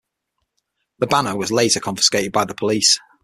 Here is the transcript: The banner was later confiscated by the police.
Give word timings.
The 0.97 1.05
banner 1.05 1.37
was 1.37 1.51
later 1.51 1.79
confiscated 1.79 2.31
by 2.31 2.45
the 2.45 2.55
police. 2.55 2.99